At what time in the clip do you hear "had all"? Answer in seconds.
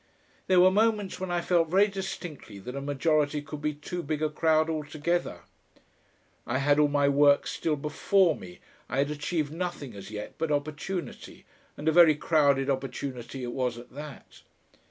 6.57-6.87